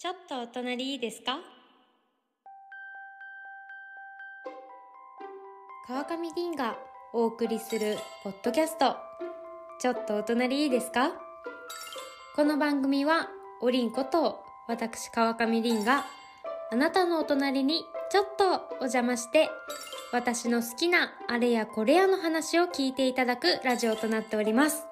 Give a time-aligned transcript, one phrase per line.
[0.00, 1.40] ちょっとお隣いいですか？
[5.88, 6.76] 川上凛が
[7.12, 8.94] お送りするポッドキャスト。
[9.80, 11.10] ちょっとお隣いいですか？
[12.36, 13.28] この番組は
[13.60, 16.04] おりんこと私川上凛が
[16.70, 18.44] あなたのお隣にちょっと
[18.76, 19.50] お邪魔して
[20.12, 24.86] 私の好きなあれやこれやの話を聞いていただくラジオとなっております。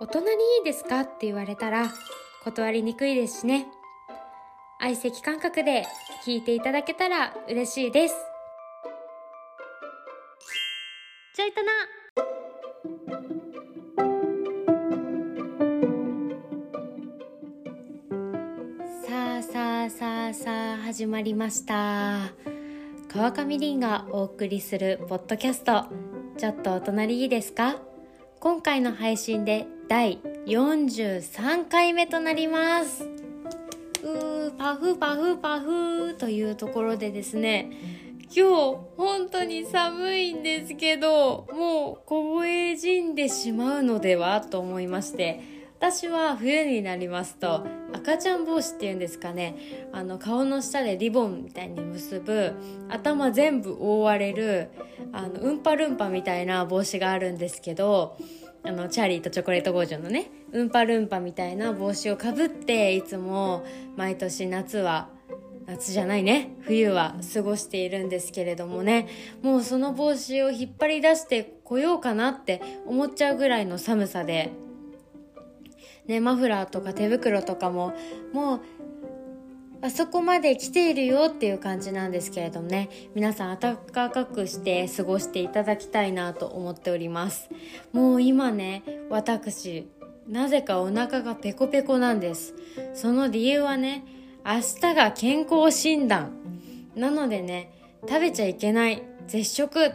[0.00, 1.00] お隣いいですか？
[1.00, 1.90] って言われたら
[2.44, 3.68] 断りにくいですしね。
[4.84, 5.86] 相席感覚で
[6.26, 8.16] 聞いていただけたら嬉しいです。
[11.36, 11.70] ちょいとな。
[19.06, 22.32] さあさあさあさあ始まりました。
[23.06, 25.84] 川上凛がお送りするポッドキャスト。
[26.36, 27.76] ちょっとお隣いいですか？
[28.40, 33.08] 今回の配信で第43回目となります。
[34.62, 37.72] パフパフパフというところでですね
[38.32, 45.40] 今日本当に寒いんですけどもう凍え死んでしまうのではと思いまして
[45.80, 49.56] 私は冬になりますと赤ちゃん帽子っていうんですかね
[49.92, 52.54] あの顔の下でリボンみたいに結ぶ
[52.88, 54.70] 頭全部覆われる
[55.12, 58.16] あのうんぱるんぱみたいな帽子があるんですけど
[58.64, 63.64] あのチャーリーとチョコレート工場のねうんぱるんぱみたいな帽子をかぶっていつも
[63.96, 65.08] 毎年夏は
[65.66, 69.08] 夏じゃないね冬は過ごしているんですけれどもね
[69.42, 74.52] もうその帽子を引っ張り出してこようかなって思っちゃうぐらいの寒さで
[76.06, 77.94] ねマフラーとか手袋とかも
[78.32, 78.60] もう
[79.84, 82.88] あそこまで来ているよっていう感じなんですけれどもね。
[83.16, 87.50] 皆さん暖かくして過ごしていただきたいなと思っております。
[87.92, 89.88] もう今ね私
[90.28, 92.54] なぜかお腹がペコペコなんです。
[92.94, 94.04] その理由はね
[94.46, 96.32] 明日が健康診断。
[96.94, 97.72] なのでね
[98.08, 99.90] 食べちゃいけない絶食っ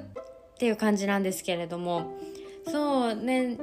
[0.59, 2.17] ていう感じなんですけれども。
[2.69, 3.57] そうね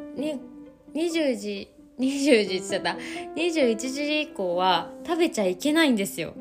[0.95, 2.97] 20時21時ちゃった。
[3.37, 6.35] 21時以降は食べちゃいけないんですよ。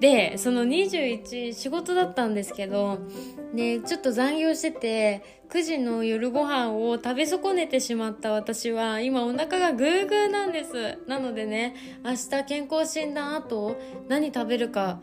[0.00, 3.00] でその21仕事だったんですけど
[3.52, 10.98] ねちょっと残業してて9時の夜ご飯を食べ損ねてしまった私は今お腹がグーグーなんです。
[11.06, 13.76] なのでね明日健康診断後
[14.08, 15.00] 何食べるか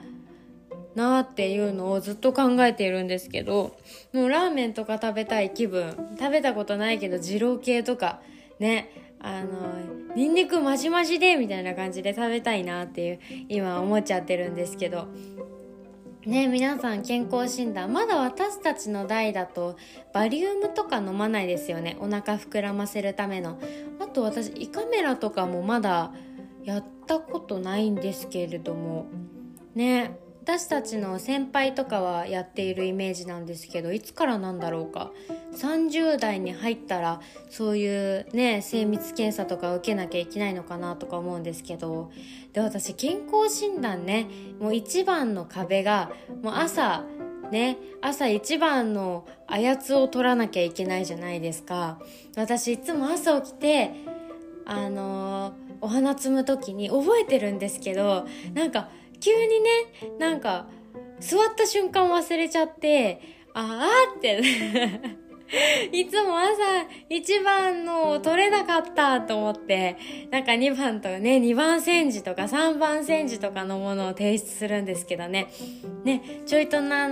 [0.95, 3.77] なっていうのをずっと考えているんですけど
[4.13, 6.15] もうラーメンとか食べたい気分。
[6.19, 8.19] 食べたことないけど二郎系とか
[8.59, 9.06] ね。
[9.19, 13.19] あのニンニクマジマジでみたいな感じで食べたいなっていう
[13.49, 15.07] 今思っちゃってるんですけど。
[16.25, 19.77] ね皆さん健康診断まだ私たちの代だと
[20.13, 21.95] バリウムとか飲まないですよね。
[22.01, 23.57] お腹膨らませるための。
[23.99, 26.11] あと私胃カメラとかもまだ
[26.63, 29.05] やったことないんですけれども。
[29.73, 30.17] ね。
[30.47, 35.11] 私たちの先輩とかはやっているイメージなんですけどいつからなんだろうか。
[35.57, 37.19] 30代に入ったら
[37.49, 42.11] そういうね精密検査とか受けなきゃいけないのかなとか思うんですけど。
[42.53, 47.03] で私健康診断ねもう一番の壁がもう朝
[47.51, 51.99] ね朝一番のあやつを取らなきゃいけないじゃないですか。
[52.37, 53.91] 私いつも朝起きて
[54.65, 58.89] あのー、お花摘む時に覚えてるんですけどなんか
[59.19, 59.69] 急にね
[60.19, 60.67] なんか
[61.19, 63.21] 座った瞬間忘れちゃって
[63.53, 64.41] ああって。
[65.93, 66.51] いつも朝
[67.09, 69.95] 1番の取れなかったと思って
[70.29, 75.47] なんか2番とかね2番煎じとか3番煎じとかのものを提出するんですけどね。
[76.03, 77.07] ねちょいとな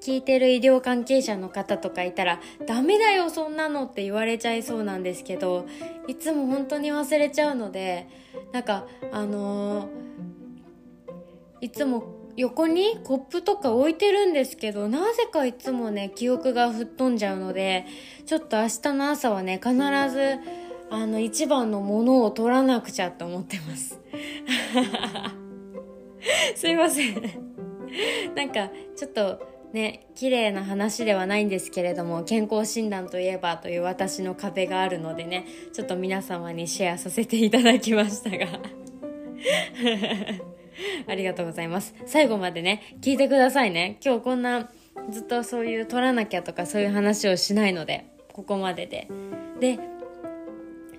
[0.00, 5.66] 聞いてる医療関係者の方とかいたらダメだよそんなのって言われちゃいそうなんですけど
[6.06, 8.08] いつも本当に忘れちゃうので
[8.52, 10.29] なんかあのー
[11.60, 17.86] いつも横にコップとか置いてるんですけどなぜかいつもね記憶が吹っ飛んじゃうので
[18.26, 20.38] ちょっと明日の朝はね必ず
[20.90, 24.00] あの一番のものを取らなくちゃと思ってます。
[26.56, 27.22] すいません。
[28.34, 29.40] なんかちょっと
[29.72, 38.46] ね綺麗な話ではないんですけれども健康診断といえばという私の壁があるのでねちょっと皆様にシェアさせていただきましたが。
[41.06, 41.94] ありがとうございます。
[42.06, 43.98] 最後までね、聞いてくださいね。
[44.04, 44.70] 今日こんな、
[45.10, 49.08] ずっとそういう取らなきゃとかそういう話をしないので、ここまでで。
[49.60, 49.78] で、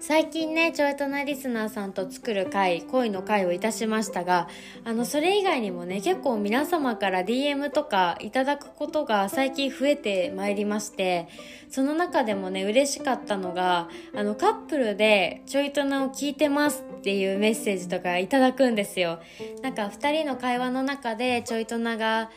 [0.02, 4.48] 最近ねちょいとなリスナーさんと作る会恋の会をいたしましたが
[4.84, 11.28] あのそれ以外にもね結構皆様から DM とかいただくことが最近増えてまいりまして
[11.70, 19.20] その中でもね嬉しかったのがあのカップルでちょいとなを聞いてますっていうメッセージとかいただくんですよ。
[19.62, 22.32] なんか2人の会話の中でちょいとなが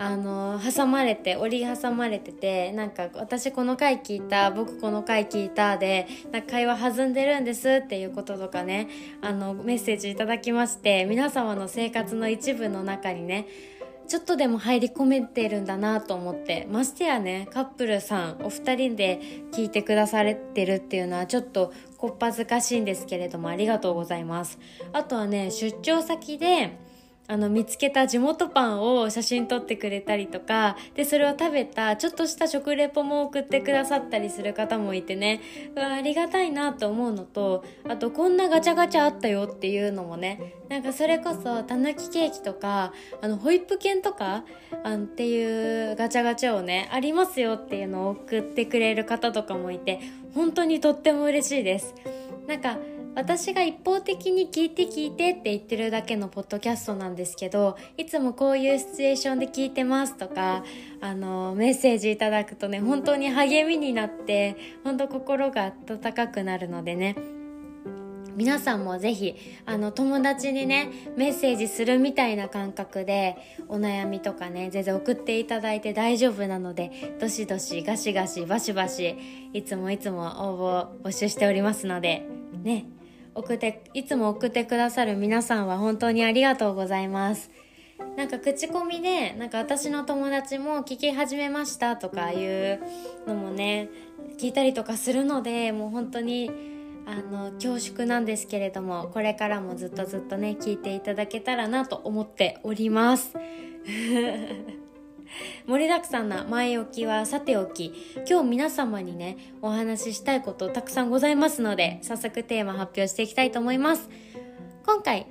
[0.00, 8.88] あの挟まれて折り挟まれててなんか私この回聞いた僕この回聞いたでなんか会話弾んでるんですっていうこととかね
[9.20, 13.48] あのメッセージいただきまして皆様の生活の一部の中にね
[14.06, 19.20] ちょっとでも入り込めてるんだなと思ってましてやねカップルさんお二人で
[19.52, 24.58] 聞いてくだされてるっていうのはちょっとこっぱずかしいんですけれどもありがとうございます。
[24.92, 26.78] あとはね出張先で
[27.30, 35.42] あの見つけた地元パンを写真撮ってくれたりとかでそれを食べたちょっとした食レポも送ってくださったりする方もいてね。
[35.76, 40.54] うわありがたいなと思うのとあとこんなガチャガチャあったよっていうのもね。
[40.70, 44.44] なんかそれこそたぬきケーキとかあのホイップ犬とか
[44.82, 50.00] あんっていうガチャガチャをねありますよっていうのを送ってくれる方とかもいて
[50.34, 51.94] 本当にとっても嬉しいです。
[52.46, 52.78] なんか
[53.18, 60.62] 私が一方的に聞いて聞いてって言ってるだけのポッドキャストなんですけどいつもこういうシチュエーションで聞いてますとか
[61.00, 67.16] あのメッセージいただくとね本当に励みになって本当心が温かくなるのでね。
[68.36, 69.34] 皆さんもぜひ
[69.66, 73.36] あの友達にねメッセージするみたいな感覚で
[73.66, 79.16] お悩みとかね全然送っていただいて大丈夫なのでどしどしガシガシバシバシ
[79.52, 82.24] いつもいつも応募募集しておりますので
[82.62, 82.97] ね。
[83.34, 87.50] 送っていつも送ってくださる皆さんは本当にありがとうございます。
[88.16, 92.80] なんか口コミでなんか私の友達も聞き始めましたとかいう
[93.26, 93.90] のもね
[94.38, 96.50] 聞いたりとかするのでもう本当に
[97.06, 103.34] あの恐縮なんですけれどもこれからもずっとずっとね聞いていただけたらなと思っております。
[105.66, 107.92] 盛りだくさんな前置きはさておき
[108.28, 114.08] 今日皆様にねお話ししたいことたくさんございますので早速テーマ発表していきたいと思います。
[114.84, 115.26] 今回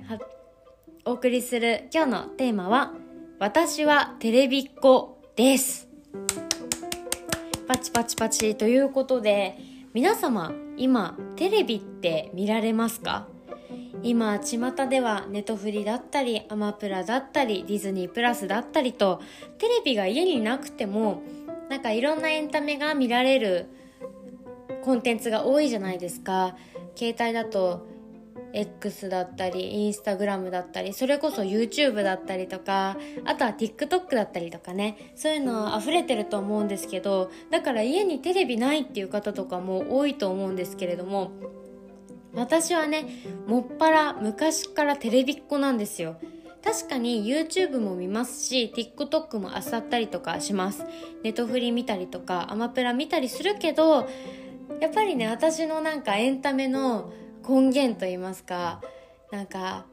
[1.04, 2.94] お送りする今日のテーマは
[3.38, 5.88] 私はテレビっ子です。
[7.66, 9.58] パチパチパチということで
[9.94, 13.26] 皆様今テレビって見られますか？
[14.02, 19.20] 今巷ではネトフリだったりアマプラだったりディズニープラスだったりと
[19.58, 21.22] テレビが家になくても
[21.68, 23.66] なんかいろんなエンタメが見られる
[24.82, 26.56] コンテンツが多いじゃないですか。
[26.96, 27.86] 携帯だと
[28.52, 35.12] X だったりインスタグラムだったりそれこそ YouTube だったりとかあとは TikTok だったりとかね。
[35.14, 41.30] そういうの溢れてると思うんですけどだから家にテレビないっていう方とかも多いと思うんですけれども
[42.38, 43.06] 私はね
[43.46, 46.16] もっぱら昔からテレビっ子なんですよ。
[46.62, 50.84] 確かに YouTube も見ますし TikTok も漁ったりとかします。
[51.22, 54.08] ネトフリ見たりとかアマプラ見たりするけど
[54.80, 57.12] やっぱりね私のなんかエンタメの
[57.48, 58.82] 根源といいますか
[59.32, 59.86] なんか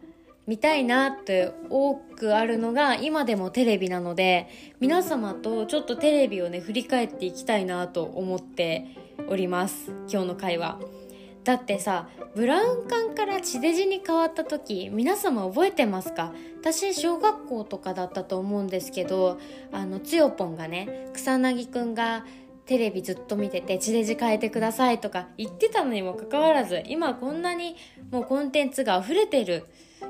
[0.48, 4.48] 見たいなって多くあるのが今でもテレビなので
[4.80, 8.86] 皆様とちょっとテレビをね振り返っていきたいなと思って
[9.28, 9.92] おります。
[10.12, 11.05] 今日の会話。
[11.46, 16.34] だってさブラウン管から地デジに変わった時皆様覚えてますか？
[16.60, 19.40] 私小学校とかだったと思うんですけど
[19.72, 22.26] あのつよぽんがね草薙くんが
[22.66, 27.76] テレビずっと見てて地デジ変えてくださいとか言ってたのにもかかわらず今こんなに
[28.10, 29.66] もうコンテンツが溢れてる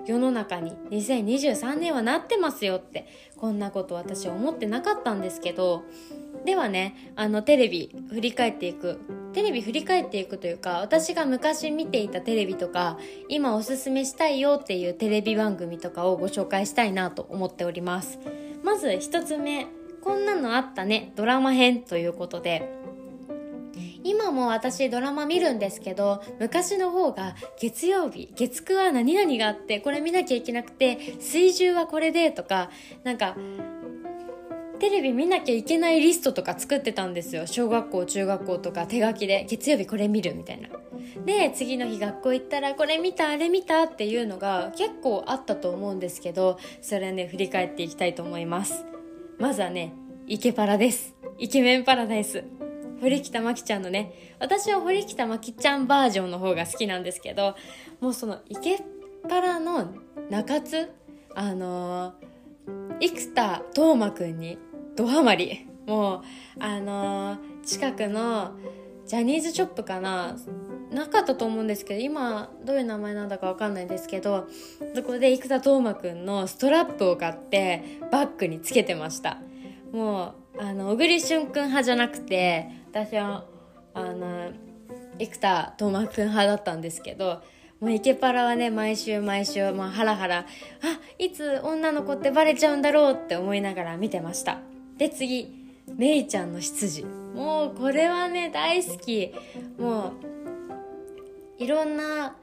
[0.06, 5.84] 世の中に2023年はなってますよってこんなこと私は思ってなかったんですけど
[6.46, 9.00] ではねあのテレビ振り返っていく。
[9.34, 18.18] テレビ振り返っていくというか私が昔見ていたテレビとか今おすすめしたいよっていうテレビ番組とかをご紹介したいなと思っております。
[18.64, 19.68] まず1つ目
[20.02, 21.12] こんなのあったね。
[21.18, 22.72] ドラマ編ということで。
[24.06, 32.70] 今も私ドラマ見るんですけど昔の方が月曜日月9は何々があってこれ見なきゃいけなくて水10はこれでとか
[33.04, 33.36] なんか
[34.80, 37.48] テレビ見なきゃいけないリストとか作ってたんですよ。
[37.48, 40.70] 小学校中学校とか手書きで月曜日これ見るみたいな。
[41.26, 48.86] で次の日学校行ったらこれ見たあれ見たっていうのが結構あったと思うんですけどそれね振り返っていきたいと思います。
[49.40, 49.94] まずはね
[50.28, 51.16] イケパラです。
[51.38, 52.44] イケメンパラダイス。
[53.06, 57.56] 堀北真希ちゃんのね私は堀北真希ちゃんバージョンの方が好きなんですけど
[58.02, 58.80] もうそのイケ
[59.30, 59.94] パラの
[60.30, 60.90] 中津
[61.36, 62.36] あのー
[63.00, 64.58] 生田斗真くんに
[64.96, 65.68] ドハマり。
[65.86, 66.24] も
[66.58, 68.54] うあのー、近くの
[69.06, 70.36] ジャニーズショップかな。
[70.92, 74.48] なかったと思うんですけど今どういう名前なんだか分かんないんですけど
[74.96, 79.40] そこで生田斗真くんのストラップを買ってバッグにつけてました。
[79.92, 83.44] もうあの小栗旬くん派じゃなくて私は
[83.94, 84.52] あの
[85.20, 87.42] 生田斗真くん派だったんですけど
[87.82, 90.46] もうイケパラはね毎週毎週、まあ、ハラハラあ
[91.20, 94.60] いつ女の子ってバレちゃうんだろうって思いながら見てました。
[94.98, 95.54] で次
[95.94, 97.04] めいちゃんの執事。
[97.04, 99.34] もうこれはね大好き。
[99.78, 100.14] も
[101.60, 102.38] ういろんな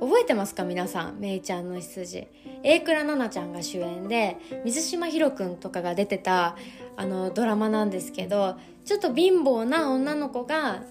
[0.00, 0.64] 覚えてますか？
[0.64, 2.26] 皆さんめいちゃんの執事。
[2.62, 6.56] 榮倉奈々ちゃんが主演で水島ひろくんとかが出てた
[6.96, 10.82] あのドラマなんですけどちょっと貧乏な女の子が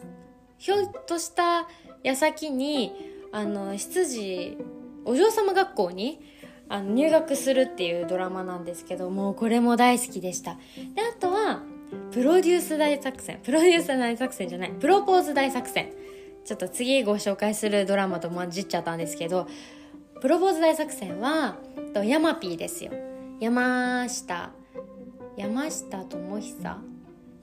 [0.58, 1.68] ひょっとした
[2.04, 2.92] 矢先に
[3.32, 4.58] あの執事
[5.06, 6.22] お嬢様学校に
[6.70, 10.56] あの入学するっていうドラマなんですけどもこれも大好きでした。
[10.96, 11.62] であとは
[12.12, 13.40] プロデュース大作戦。
[13.44, 14.72] プロデュース大作戦じゃない。
[14.72, 15.92] プロポーズ大作戦。
[16.46, 19.48] ちょっと次ご紹介するドラマと混じっちゃったんですけど
[20.20, 21.56] プロポーズ大作戦は
[21.94, 22.92] とヤマピーですよ。
[23.40, 24.52] 山下
[25.38, 26.93] 山下智久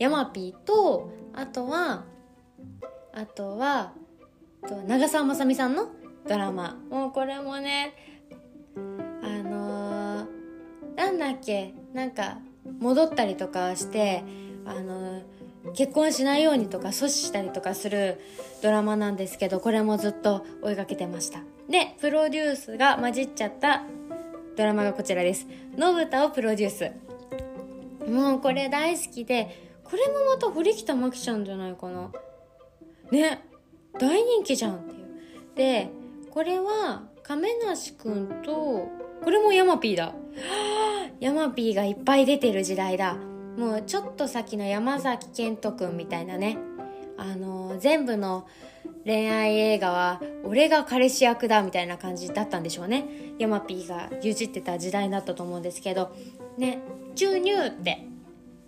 [0.00, 2.04] ヤマピーとあとは
[3.12, 3.92] あとは
[4.88, 5.88] 長澤まさみさんの
[6.26, 6.78] ドラマ。
[6.90, 7.94] もうこれもね
[9.22, 10.26] あのー、
[10.96, 12.38] なんだっけなんか
[12.80, 14.24] 戻ったりとかして
[14.64, 18.20] あのー、結婚しないようにとか阻止したりとかする
[18.62, 21.40] ドラマなんですけどこれもずっと追いかけてました。
[21.68, 23.82] でプロデュースが混じっちゃった
[24.56, 25.46] ドラマがこちらです。
[25.78, 26.90] 信太をプロデュース。
[28.10, 32.10] もうこれ大好きでこれもまた堀北真希ちゃんじゃないかな。
[33.10, 33.44] ね。
[33.98, 35.08] 大人気じゃんっていう。
[35.56, 35.90] で
[36.30, 38.88] これは亀梨くんと
[39.22, 40.14] これもヤマピーだ。
[41.18, 43.16] ヤマピーがいっぱい出てる時代だ。
[43.58, 46.56] もうちょっと先の山崎賢人くんみたいなね。
[47.18, 48.46] あの全部の
[49.04, 53.06] 恋愛映画は俺が彼氏役だみたいな感じだったんでしょうね。
[53.38, 56.14] ヤマピーが牛耳ってた時代だったと思うんですけど。
[56.56, 56.80] ね
[57.16, 58.09] 「チューニュー」って。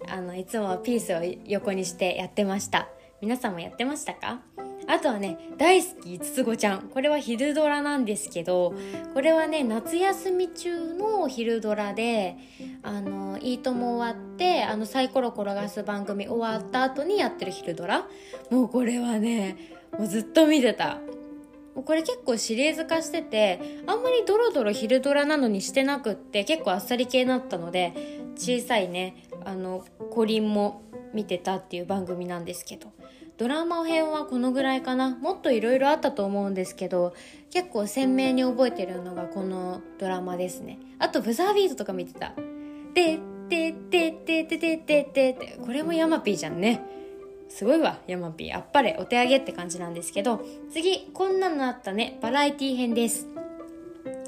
[0.09, 2.88] あのいつもピースを横にしてやってました。
[3.21, 4.40] 皆さんもやってましたか？
[4.88, 6.88] あとはね大好きつつ子ちゃん。
[6.88, 8.75] これは昼ドラなんですけど
[9.14, 12.37] これはね夏休み中の昼ドラで
[12.82, 18.09] 「あのいいとも」終わってあのサイコロ転がす番組終わった後にやってる昼ドラ。
[18.50, 19.56] もうこれはね
[19.97, 20.99] もうずっと見てた。
[21.75, 27.94] これ結構シリーズ化しててあんまりドロドロ昼ドラなのにしてなくって結構あっさり系だったので
[28.37, 30.83] 小さいねあのコリンも
[31.13, 32.93] 見てたっていう番組なんですけど。
[33.39, 35.17] ドラマ編はこのぐらいかな。
[35.17, 37.15] もっといろいろあったと思うんですけど
[37.51, 40.79] 結構鮮明に覚えてるのがこのドラマですね。
[40.99, 42.35] あとブザービートとか見てた。
[42.95, 43.19] で
[43.49, 45.59] でででででででで。
[45.61, 46.83] これもヤマピーじゃんね。
[47.49, 48.57] すごいわヤマピー。
[48.57, 50.45] あっぱれお手上げって感じなんですけど。
[50.71, 52.19] 次こんなのあったね。
[52.23, 53.32] バラエティ編です。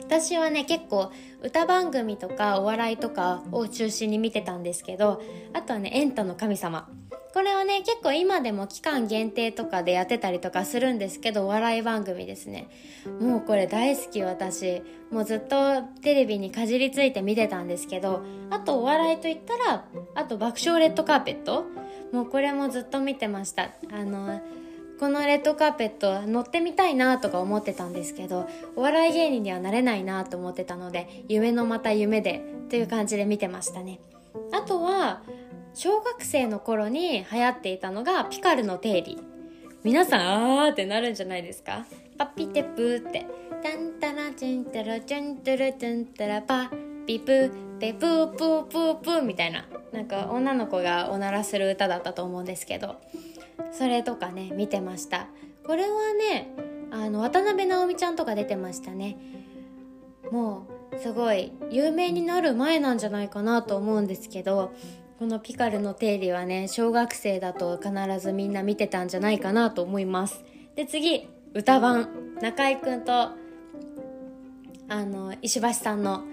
[0.07, 1.11] 私はね結構
[1.43, 6.89] 歌番組とかお笑いとかを中心に見てたんですけどあとはねエンタの神様。
[7.33, 12.69] これはね結構今でも期間限定とかでやってたりとかするんですけどお笑い番組ですね。
[13.21, 14.83] もうこれ大好き私。
[15.11, 19.85] もうずっとテレビにかじりついて見てたんですけどあとお笑いといったら
[20.15, 21.65] あと爆笑レッドカーペット。
[22.13, 23.71] もうこれもずっと見てました。
[23.91, 24.41] あの
[25.01, 33.99] このレッドカーペット乗ってみたいなとか思ってたんですけどお笑い芸人にはなれないなと思ってたので夢のまた夢でという感じで見てましたね。
[34.53, 35.23] あとは
[35.75, 39.19] 小学生の頃に流行っていたのがピカルの定理。
[39.83, 40.21] 皆さん
[40.65, 41.85] あーってなるんじゃないですか？
[42.17, 43.27] パピテプーって。
[43.63, 46.71] タンタラチュンタラチュンタラチュンタラパ
[47.07, 49.67] ピプペプープープープーみたいな。
[49.93, 52.97] なんか女の子がおならする歌だったと思うんですけど。
[53.73, 55.29] それとかね見てました。
[55.67, 56.55] これはね
[56.91, 59.19] あの渡辺直美ちゃんとか出てましたね。
[60.31, 64.73] もうすごい有名になる前なんじゃないかなと思うんですけど
[65.19, 70.45] このピカルの定理はね小学生だと必ずみんな見てたんじゃないかなと思います。
[70.77, 72.09] で次歌番。
[72.43, 73.37] 中居くんとあ
[74.89, 76.25] の石橋さんの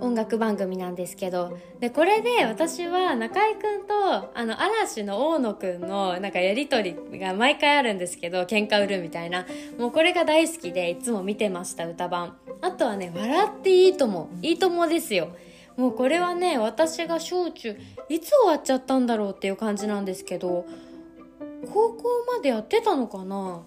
[0.00, 9.46] 音楽番組なんですけどでこれで私は中居くんとあの嵐の大野くんのなんかやり取りが毎回あるんですけど喧嘩売るみたいな
[9.78, 12.36] もうこれが大好きでいつも見てました歌番。
[12.62, 15.28] あとはね「笑っていいとも」いいともですよ。
[15.76, 17.76] もうこれはね私が小中
[18.08, 20.64] いつ終わっちゃったんだろうっていう感じなんですけど
[21.70, 23.62] 高校までやってたのかな？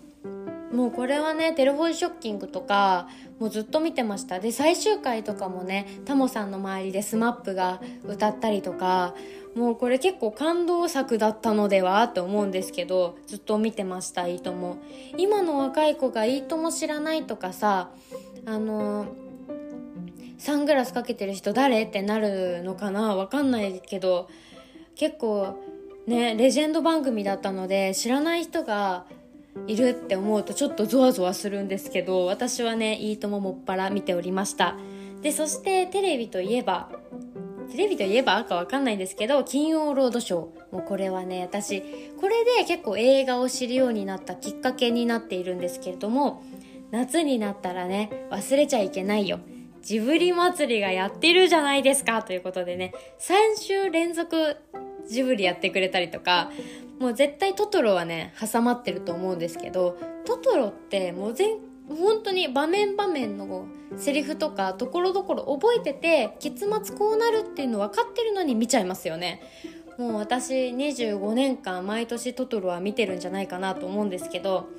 [0.71, 3.07] もうこれはねテレフォンショッキングとか
[3.39, 4.39] もうずっと見てました。
[4.39, 9.15] で最終回とかもねタモさんの周りで SMAP が歌ったりとか
[9.55, 14.77] もうこれ結構感動作だったのではと思うんですけどずっと見てましたいいとも。
[15.17, 17.89] 今の若い子がいいとも知らないとかさ
[18.45, 19.07] あの
[20.37, 24.29] サングラスかけてる人誰ってなるのかなわかんないけど
[24.95, 25.57] 結構
[26.07, 29.05] ねレジェンド番組だったので知らない人が
[29.67, 34.75] いるって思うとちょっとゾワゾワするんですけど私はねいいとももっぱら見ておりました。
[35.21, 36.89] でそしてテレビといえば
[37.71, 40.39] テレビといえばかわかんないんですけど金曜ロードショー。
[40.71, 41.81] もうこれはね私
[42.17, 46.43] これで結構映画を知るようになったきっかけになっているんですけれども
[46.91, 49.39] 夏になったらね忘れちゃいけないよ。
[49.81, 54.57] ジブリ祭りがやってるじゃないですかということでね3週連続
[55.09, 56.51] ジブリやってくれたりとか
[56.99, 63.65] もう絶対トトロはね挟まってると思うんですけどトトロってもう全本当に場面場面の
[63.97, 69.41] セリフとかところどころ覚えてて結末こうなるっていうの分かってるのに見ちゃいますよね。
[69.97, 74.69] もう私25年間毎年トトロは見てるんじゃないかなと思うんですけど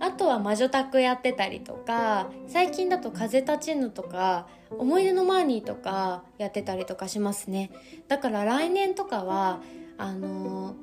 [0.00, 7.70] あとは魔女宅やってたりとか最近だと風立ちぬとか思い出のマーニーとかやってたりとかしますね。
[8.08, 9.60] だから来年とかは
[9.96, 10.74] あのー、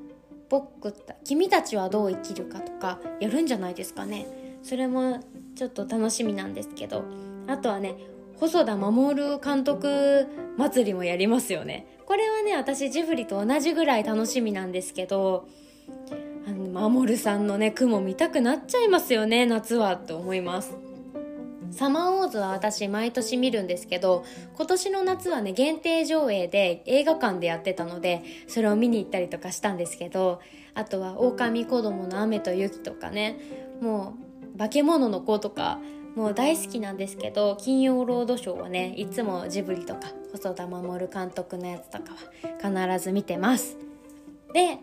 [0.49, 4.27] 僕君たちはどう生きるかとかやるんじゃないですかね。
[4.63, 5.19] それも
[5.55, 7.03] ちょっと楽しみなんですけど。
[7.47, 7.95] あとはね
[8.37, 10.27] 細田守監督
[10.57, 11.99] 祭りもやりますよね。
[12.05, 15.47] これはね私ジブリと同じぐらい楽しみなんですけど
[16.71, 20.75] 守さんのね雲見たくなっちゃいますよね夏はって思います。
[21.71, 24.25] サマーウォーズは私毎年見るんですけど
[24.55, 30.41] 今年の夏はね限定上映で映画館でやってたのでそれを見に行ったりとかしたんですけど
[30.73, 33.39] あとは「狼子供の雨と雪」とかね
[33.79, 34.15] も
[34.53, 35.79] う化け物の子とか
[36.15, 42.15] もう大好きなんですけど金曜ロードショーはねいつもジブリとか細田守監督のやつとか
[42.61, 43.77] は必ず見てます。
[44.53, 44.79] で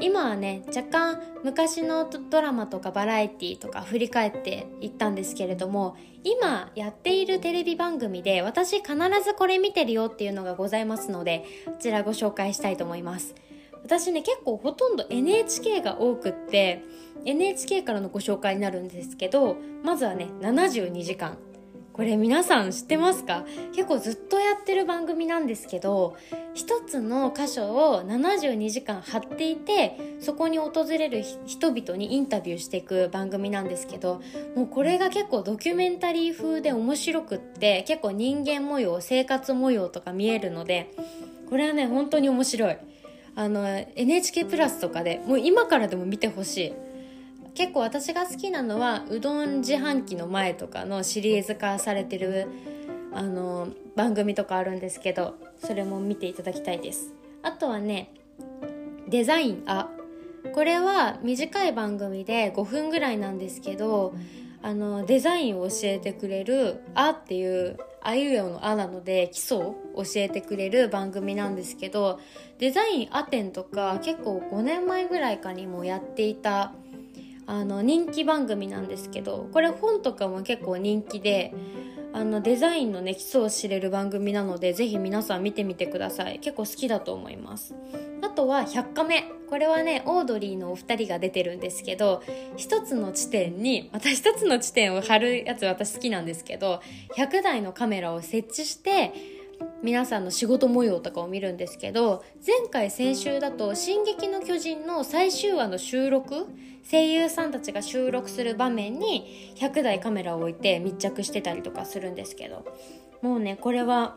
[0.00, 8.94] 今はね若干昔のドラマとかバラエティとか振り返っていったんですけれども今やっているテレビ番組で私必
[9.24, 13.34] ずこれ見てるよっていうのがございますのでこちらご紹介したいと思います。
[13.84, 16.82] 私ね結構ほとんど NHK が多くって
[17.24, 21.38] NHK からのご紹介になるんですけどまずはね72時間。
[21.98, 23.44] これ皆さん知ってますか？
[23.74, 26.16] 結構ずっとやってる番組なんですけど
[26.54, 34.22] 一つの箇所を72時間貼っていてそこに訪れる人々にインタビューしていく番組なんですけど
[34.54, 40.92] もうこれが結構ドキュメンタリー風で面白くって結構人間模様生活模様とか見えるので
[41.50, 42.76] これはね本当に面白い。
[43.34, 46.72] あの NHK プラスとかでもう今からでも見てほしい。
[47.54, 52.46] 結構私が好きなのはうどん自販機の前とかのシリーズ化されてる
[53.12, 57.12] あの番組とかあるんですけどそれも見ていただきたいです。
[57.42, 58.12] あとはね
[59.08, 59.62] デザイン。
[59.66, 59.88] あ
[60.54, 64.14] これは短い番組で5分ぐらいなんですけど
[64.62, 72.18] あのデザインを教えてくれる「あ」っていうあいうえおの「あ」なので基礎を教えてくれる番組なんですけど
[72.58, 76.72] デザインあ展とか結構5年前ぐらいかにもやっていた
[77.48, 81.54] あの人気番組なんですけどこれ本とかも結構人気で
[82.12, 86.40] あのデザインのね基礎を知れる番組なのでぜひ皆さん見てみてください。
[86.40, 87.74] 結構好きだと思います。
[88.22, 92.22] あとは100カメこれはねオードリーのお二人が出てるんですけど
[92.56, 96.82] 一つの地点にまた 一つの地点を貼るやつ私好きなんですけど
[97.16, 99.12] 100台のカメラを設置して
[99.82, 106.46] 皆さんの仕事模様とかを見るんですけど前回先週だと「進撃の巨人」の最終話の収録
[106.90, 112.64] 声優さんたちが収録する場面に100台カメラを置いて密着してたりとかするんですけど
[113.22, 114.16] もうねこれは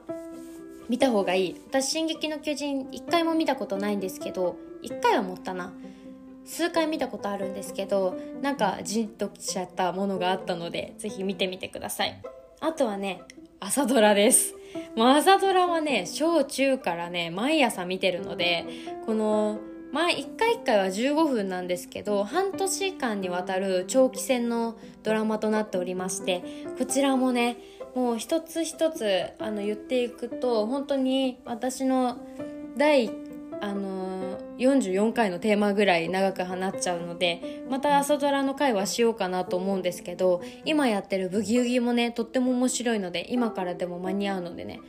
[0.89, 1.61] 見た方がいい。
[1.67, 5.73] 私「進撃の巨人」1回も見たことないんですけど1回は持ったな。
[6.43, 12.19] 数回見たことあるんですけどなんかじんときちゃったものがあったのでぜひ見てみてください。
[12.59, 13.21] あとはね
[13.63, 14.55] 朝ドラです。
[14.95, 18.65] もう朝ドラはね小中からね毎朝見てるので
[19.05, 19.59] この
[19.93, 26.43] 前1回1回は15分なんですけど半年間にわたる長期戦のドラマとなっておりまして
[26.79, 27.57] こちらもね
[27.93, 32.17] もう一つ一つあの言っていくと本当に私の
[32.77, 33.11] 第
[33.61, 44.79] あの44回のテーマぐらい長く放っちゃうのでまた朝ドラの回はしようかなと思うんですけど今やってる「ブギウギ」もねとっても面白いので今からでも間に合うのでね。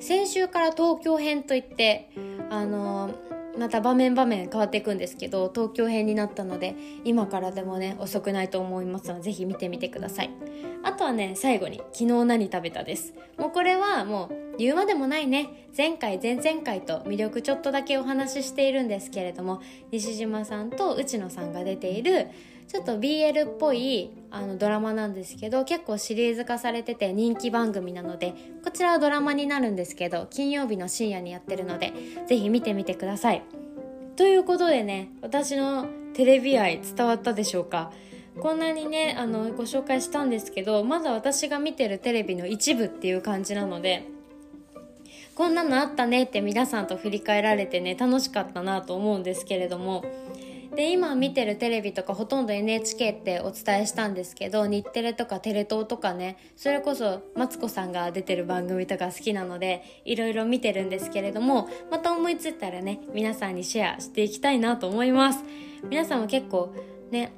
[0.00, 2.10] 先週から東京編といって
[2.50, 3.10] あの
[3.58, 10.30] また場面場面変わっていくんですけど東京編になったので今からでもね遅くないと思いますので是非見てみてください。
[10.84, 13.14] あとはね最後に昨日何食べたです。
[13.36, 15.68] もうこれはもう言うまでもないね。
[15.76, 19.60] 前回前々回と魅力ちょっとだけお話ししているんですけれども
[19.92, 22.28] 西島さんと内野さんが出ている
[22.68, 31.94] ちょっと BL っぽいあのドラマなんですけど結構シリーズ化されてて人気番組なのでこちらはドラマになるんですけど金曜日の深夜にやってるので
[32.26, 33.42] ぜひ見てみてください。
[34.16, 37.90] ということでね私のテレビ愛伝わったでしょうか？
[38.38, 44.06] こんなにねあのご紹介したんですけどまだ私が見てるテレビの一部っていう感じなので
[45.34, 50.04] こんなのあったねって皆さんと振り返られてね楽しかったなと思うんですけれども
[50.78, 65.42] で今見てるテレビとかほとんど NHK ってお伝えしたんですけど日テレとかテレ東とかねそれこそマツコさんが出てる番組とか好きなのでいろいろ見てるんですけれどもまた思いついたらね皆さんにシェアしていきたいなと思います。
[65.82, 66.72] 皆さんも結構
[67.10, 67.32] ね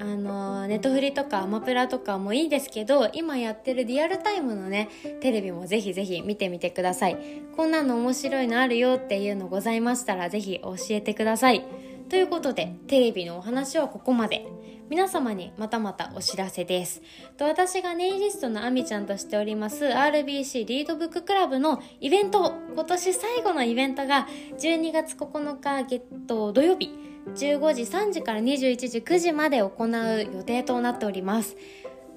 [0.00, 4.88] あのネットフリとかアマプラとかもいいですけど今やってるリアルタイムのね
[5.20, 7.16] テレビもぜひぜひ見てみてください。
[7.56, 11.89] こんなの面白いのあるよっていうのございましたらぜひ教えてください。
[12.10, 14.46] ということでテレビのお話はここまで。
[14.90, 17.00] 皆様にまたまたお知らせです。
[17.36, 24.26] と私がネイリストのあみちゃんとしております RBC リードブッククラブのイベント今年最後のイベントが
[24.58, 26.90] 12月9日月頭土曜日
[27.36, 31.56] 15時3時から21時9時まで行う予定となっております。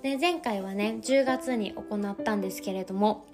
[0.02, 3.28] で前回はね10月に行ったんですけれども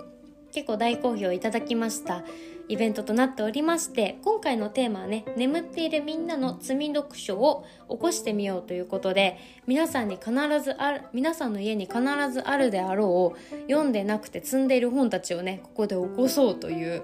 [0.52, 2.24] 結構大好評いただきました
[2.70, 10.32] イベントとなっておりまして今回のテーマはね眠っているみんなの積み読書を起こしてみようということで皆さんに必
[10.64, 17.02] ずある皆さんの家に必ずあるであろう読んでなくて積んでいる本たちをねここで起こそうという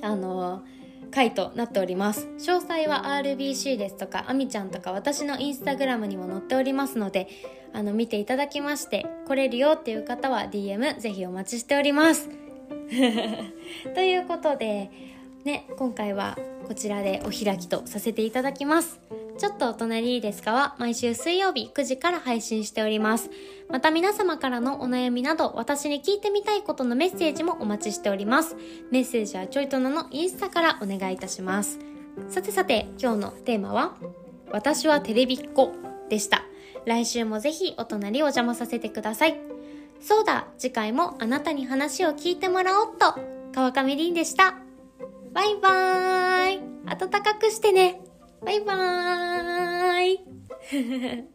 [0.00, 0.62] あの
[1.10, 2.28] 回となっております。
[2.38, 7.28] 詳細は RBC ですとかあみちゃんとか私のインスタグラムにも載っておりますので
[7.72, 12.28] あの見ていただきまして来れるよっていう方は DM ぜひお待ちしております
[13.94, 14.90] ということで、
[15.44, 19.00] ね、今回はこちらでお開きとさせていただきます。
[19.38, 23.30] ちょっとお隣いいですかは毎週水曜日9時から配信しております。
[23.68, 28.56] また皆様からのお悩みなど私に聞いてみたいことのメッセージもお待ちしております。
[28.90, 31.78] メッセージはちょいとなのインスタからお願いいたします。
[32.28, 33.94] さてさて今日のテーマは
[34.50, 35.72] 私はテレビっ子
[36.08, 36.47] でした。
[36.86, 39.38] 来週もぜひお隣お邪魔させてください。
[40.00, 43.14] そうだ、次回もあなたに話を聞いてもらおうと、
[43.52, 44.54] 川上凛でした。
[45.32, 48.00] バイバーイ暖かくしてね
[48.44, 51.28] バイバーイ